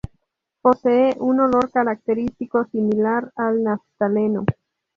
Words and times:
Posee 0.63 1.15
un 1.19 1.41
olor 1.41 1.69
característico, 1.69 2.65
similar 2.71 3.31
al 3.35 3.61
naftaleno. 3.61 4.45